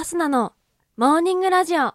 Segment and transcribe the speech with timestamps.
[0.00, 0.54] アスナの
[0.96, 1.92] モーニングラジオ。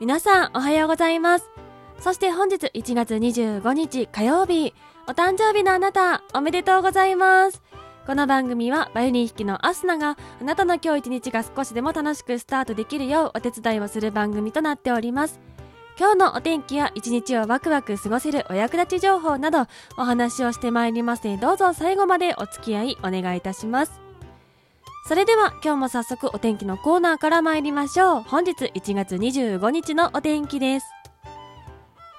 [0.00, 1.50] 皆さんおはようございます。
[2.00, 4.72] そして本日1月25日火曜日、
[5.06, 7.60] お誕生日のあなた、おめでとうございます。
[8.06, 15.40] この番組はバイオリン弾きのアスナがあなたの今日一日が少しでも楽しくスタートできるようお手伝いをする番組となっております。
[15.98, 19.66] 今日のお天気や一日をワクワク過ごせるお役立ち情報など
[19.98, 24.00] お話をしてまいりますのでどうぞ最後までお付き合いお願いいたします。
[25.06, 28.22] それでは今日も早速お天気のコーナーから参りましょう。
[28.22, 30.86] 本日1月25日のお天気です。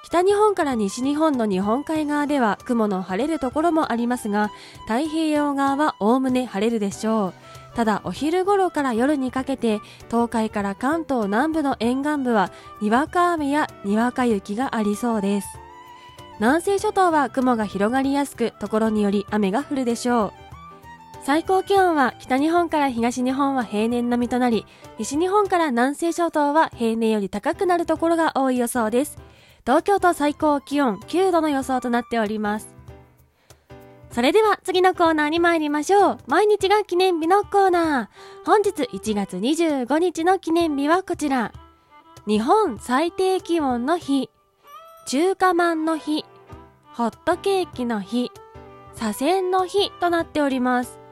[0.06, 4.52] 北日本から西日本の日本海側では雲の晴れるところもありますが、
[4.86, 7.34] 太平洋側はおおむね晴れるでしょ
[7.72, 7.74] う。
[7.74, 15.48] ただお昼頃から夜にかけて東海から関東南部の沿岸部はにわか雨やにわか雪がありそうです。
[16.38, 20.32] 南西諸島は雲が広がりやすく、ところにより雨が降るでしょう。
[21.24, 24.66] 最高気温は北日本から東日本は平年並みとなり、
[25.00, 29.18] 西日本から南西諸島は平年より高くなるところが多い予想です。
[29.66, 32.76] 東京都最高気温9度の予想となっております。
[34.12, 36.18] それでは次のコーナーに参りましょう。
[36.28, 38.46] 毎日が記念日のコーナー。
[38.46, 41.52] 本日1月25日の記念日はこちら。
[42.28, 44.30] 日本最低気温の日、
[45.08, 46.24] 中華まんの日、
[46.94, 48.30] ホットケーキの日、
[48.94, 51.05] 左遷の日となっております。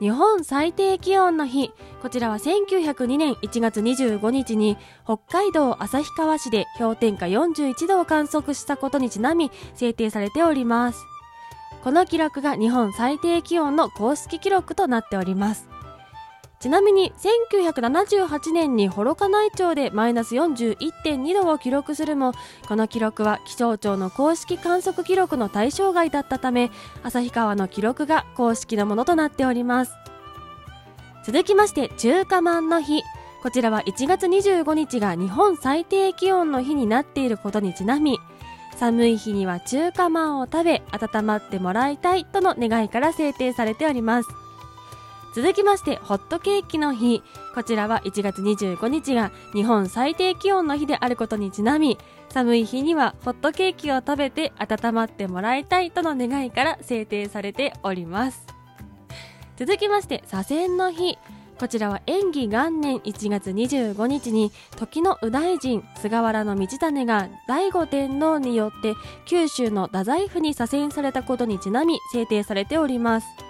[0.00, 11.04] 日本最低気温の日、こちらは1902年1月25日に北海道旭川市で氷点下41度を観測したことにちなみ制定されております。
[11.82, 15.68] この記録が日本最低気温の公式記録となっております。
[16.60, 22.32] ちなみに1978年に幌加内町でマイナス41.2度を記録するも
[22.66, 26.72] この記録は気象庁の公式観測記録の対象外だったため
[27.04, 29.92] 旭川の記録が公式のものとなっております。
[31.24, 33.02] 続きまして中華まんの日。
[33.42, 38.18] こちらは1月25日が日本最低気温の日になっていることにちなみ
[38.76, 44.28] 寒い日には中華まんを食べ温まってもらいたいとの願いから制定されております。
[45.34, 47.22] 続きましてホットケーキの日。
[47.54, 51.98] こちらは1月25日が日本最低気温の日であることにちなみ
[52.30, 58.46] 寒い日にはホットケーキを食べて温まってもらいたいとの願いから制定されております。
[59.56, 61.18] 続きまして左遷の日。
[61.58, 68.94] こちらは延紀元年1月25日に時の右大臣菅原道真が醍醐天皇によって
[69.26, 73.47] 九州の太宰府に左遷されたことにちなみ制定されております。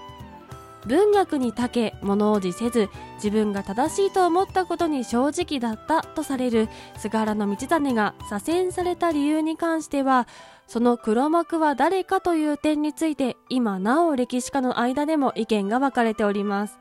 [0.87, 10.28] 文学に長け物おじせず自分が正しいと思ったことに正直だったとされる菅原道真が左遷された理由に関しては
[10.66, 16.78] その黒幕は誰かという点について今なお歴史家の間でも意見が分かれております。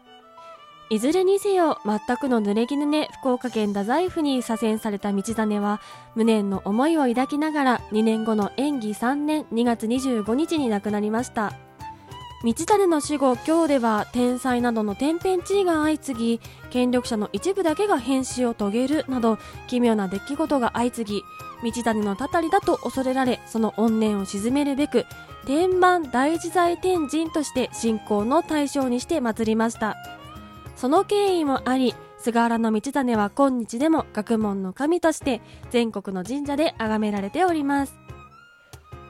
[0.90, 5.82] いずれにせよ全くの濡れ衣ね福岡県太宰府に左遷された道真は
[6.16, 11.67] 無念の思いを抱きながら2年後の演技3年2月25日に亡くなりました。
[12.44, 21.24] 道種の死後今日では天災などの天変地異が相次ぎ権力者の一部だけが変死を遂げるなど奇妙な出来事が相次
[21.64, 25.06] ぎ道種のたたりだと恐れられその怨念を鎮めるべく
[25.48, 29.96] 天満大自在天神として信仰の対象にして祀りました。
[30.76, 37.98] その経緯もあり菅原道真は今日でも学問の神として全国の神社で崇められております。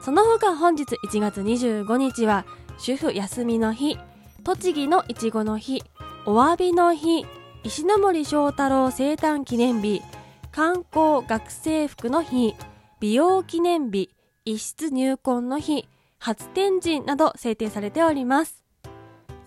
[0.00, 2.46] その他本日1月25日は
[2.78, 3.98] 主婦休みの日、
[4.44, 5.82] 栃木のいちごの日、
[6.26, 7.26] お詫びの日、
[7.64, 10.00] 石森章太郎生誕記念日、
[10.52, 12.54] 観光学生服の日、
[13.00, 14.10] 美容記念日、
[14.44, 18.64] 一室入婚の日、初天神など制定されております。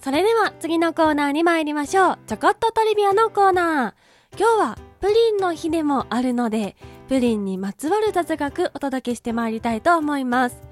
[0.02, 2.20] それでは次のコーナーに参りましょう。
[2.28, 4.38] ちょこっとトリビアのコーナー。
[4.38, 6.76] 今日はプリンの日でもあるので、
[7.08, 10.71] プリンにまつわる雑学お届けしてまいりたいと思います。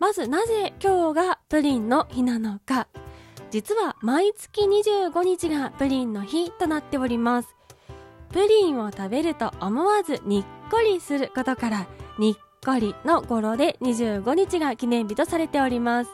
[0.00, 2.88] まずなぜ今日がプリンの日なのか。
[3.50, 7.54] 実は毎月25日がプリンの日となっております。
[8.32, 11.86] プリンを食べると思わずにっこりすることから、
[12.18, 16.10] にっこりの語呂で25日が記念日とされております。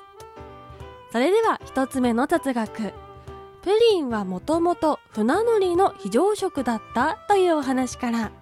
[1.13, 2.93] それでは一つ目の雑学。
[3.63, 8.33] プリンはもともと船乗りの非常食だったというお話から、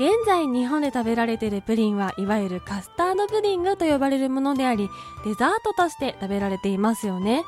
[0.00, 4.88] 現在日本で食べられているプリンはいわゆるカスタードプディングと呼ばれるものであり、
[5.26, 7.44] デザートとして食べられていますよね。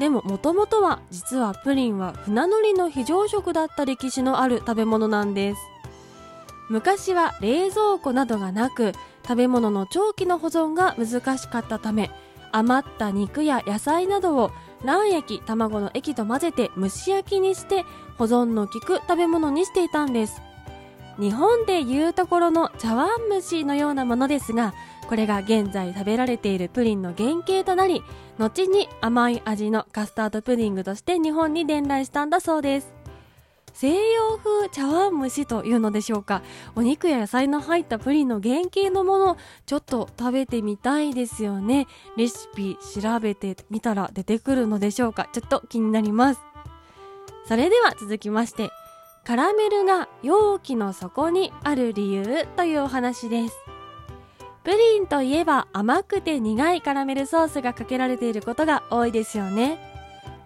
[0.00, 5.60] でももともとは実はプリンは船乗りの非常食だった歴史のある食べ物なんです
[6.70, 12.10] 昔は冷蔵庫などがなく食べ物の長期の保存が難しかったため
[12.52, 14.50] 余った肉や野菜などを
[14.84, 17.84] 卵液卵の液と混ぜて蒸し焼きにして
[18.16, 20.40] 保存の効く食べ物にしていたんです
[21.18, 24.74] 日本でいうところの茶碗蒸しのようなものですが
[25.08, 28.02] これが現在食べられているプリンの原型となり
[28.38, 32.94] 後に甘い味のカスタードプディングとして日本に伝来したんだそうです。
[33.74, 36.42] 西洋風茶碗蒸しというのでしょうか。
[36.76, 39.36] お肉や野菜の入ったプリンの原型のもの
[39.66, 41.86] ちょっと食べてみたいですよね。
[42.16, 45.28] レシピ調べてみたら出てくるのでしょうか。
[45.32, 46.40] ちょっと気になります。
[47.46, 48.70] それでは続きまして
[49.24, 53.56] カラメルが容器の底にある理由というお話です。
[54.64, 59.78] プリンといえば甘くて苦いカラメルソースがかけられていることが多いですよね。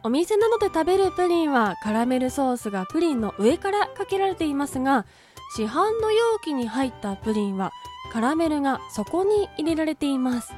[0.03, 5.07] お店などで食べるプリンはカラメルソースがプリンの上からかけられていますが
[5.57, 7.73] 市販の容器に入ったプリンは
[8.13, 10.53] カラメルが底に入れられています。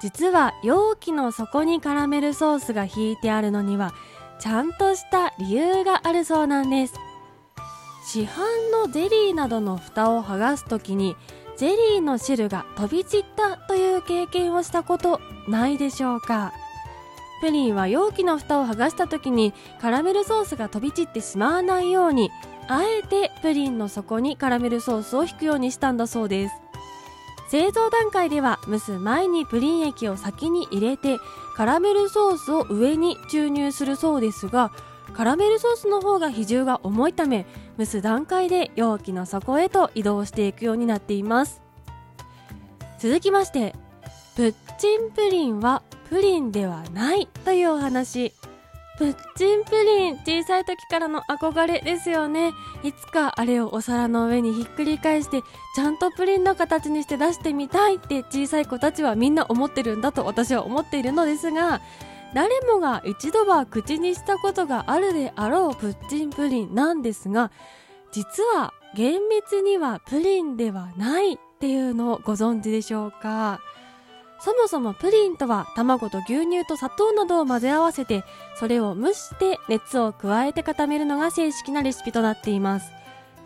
[0.00, 3.92] 実は容器の底にカラメルソースが引いてあるのには
[4.40, 6.94] ちゃんとした理由があるそうなんです。
[8.08, 11.16] 市販のゼリーなどの蓋を剥がす時に
[11.56, 16.52] ゼリーの汁が飛び散ったという経験をしたことないでしょうか。
[17.40, 22.30] プリンは容器の蓋を剥がした時にカラメルソースが飛び散ってしまわないように
[22.68, 26.54] あえてプリンの底にカラメルソースを引くようにしたんだそうです。
[27.50, 31.18] 製造段階では蒸す前にプリン液を先に入れて
[31.56, 34.70] カラメルソースを上に注入するそうですが
[35.12, 37.46] カラメルソースの方が比重が重いため
[37.78, 41.60] 蒸す段階で容器の底へと移動していくようになっています。
[42.98, 43.74] 続きまして
[44.34, 48.32] プッチンプリンはプリンではないというお話。
[48.98, 52.52] プッチンプリン小さい時からの憧れですよね。
[52.82, 55.42] いつかあれをお皿の上にひっくり返して
[55.74, 61.82] ちゃんとプリンの形にして出してみたいって小さい子たちはみんな思ってるんだと私は思っているのですが
[62.34, 67.50] 誰もが一度は口にしたことがあるであろうプッチンプリンなんですが
[68.12, 73.60] 実は厳密にはプリンではないっていうのをご存知でしょうか？
[74.38, 78.22] そもそもプリンとは卵と牛乳と砂糖などを混ぜ合わせて
[78.56, 82.90] それを蒸して熱を加えて固めるのが正式なレシピとなっています。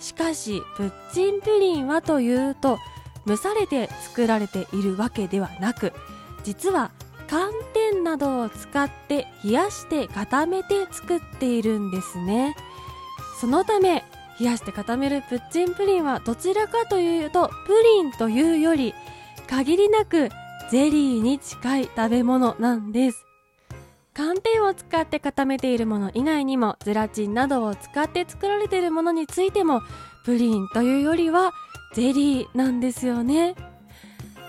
[0.00, 2.78] しかしプッチンプリンはというと
[3.26, 5.92] 蒸されて作られているわけではなく
[6.42, 6.90] 実は
[7.30, 12.56] 寒天などを使って冷やして固めて作っているんですね。
[13.40, 14.04] そのため
[14.40, 18.94] 冷やして固めるプッチンプリンはどちらかというとプリンというより
[19.46, 20.30] 限りなく
[20.72, 23.24] ゼリーに近い食べ物なんです。
[24.12, 29.82] 寒天を使って固めているもの以外にもゼラチンなどを使って作られているものについても
[30.24, 31.52] プリンというよりは
[31.94, 33.54] ゼリーなんですよね。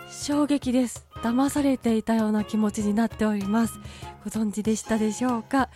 [0.09, 1.10] 衝撃です。
[1.23, 3.79] 騙されていたような気持ちになっております
[4.23, 5.69] ご存知でしたでしょうか？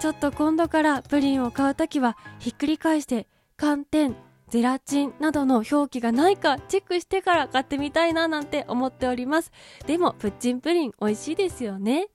[0.00, 4.16] ちょっと今度からプリンを買うときはひっくり返して寒天
[4.48, 9.50] ゼラチンなどの表記がないかチェックしてから買ってみたいななんて思っております。
[9.86, 12.08] でも、プッチンプリン美味しいですよね。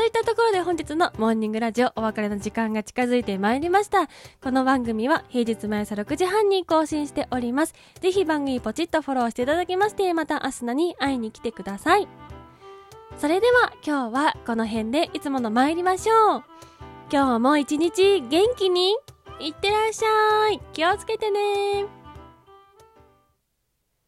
[0.00, 4.08] といったところで本日のモーニングラジオお別れの時間が近づいてまいりました。
[4.42, 7.74] この番組は平日毎朝6時半に更新しております。
[8.00, 12.08] ぜひ番組ポチッとフォローしていただきまして、また明日に会いに来てください。
[13.18, 16.44] それでは今日はこの辺でいつもの参りましょう。
[17.12, 18.96] 今日も一日元気に
[19.38, 21.99] いってらっしゃい気をつけてね